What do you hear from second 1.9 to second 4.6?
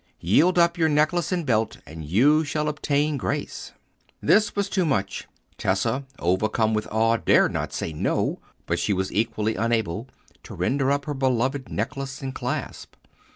you shall obtain grace." This